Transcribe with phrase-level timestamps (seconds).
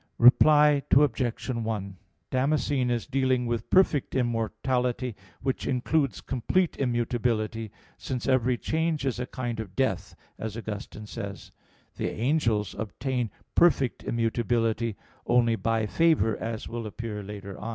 [0.17, 1.47] Reply Obj.
[1.47, 1.95] 1:
[2.31, 9.27] Damascene is dealing with perfect immortality, which includes complete immutability; since "every change is a
[9.27, 11.51] kind of death," as Augustine says
[11.95, 12.03] (Contra Maxim.
[12.03, 12.17] iii).
[12.17, 14.95] The angels obtain perfect immutability
[15.27, 17.61] only by favor, as will appear later (Q.